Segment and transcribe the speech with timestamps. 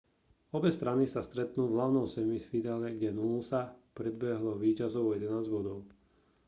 [0.57, 3.61] obe strany sa stretnú v hlavnom semifinále kde noosa
[3.97, 5.79] predbehlo víťazov o 11 bodov